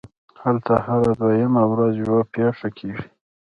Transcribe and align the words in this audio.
هلته 0.41 0.73
هره 0.85 1.11
دویمه 1.19 1.63
ورځ 1.71 1.93
یوه 2.05 2.21
پېښه 2.33 2.67
کېږي 2.77 3.07